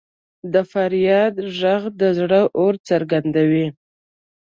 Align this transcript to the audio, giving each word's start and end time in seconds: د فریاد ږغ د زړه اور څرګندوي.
د 0.53 0.55
فریاد 0.71 1.35
ږغ 1.57 1.81
د 1.99 2.01
زړه 2.17 2.41
اور 2.59 2.73
څرګندوي. 2.89 3.67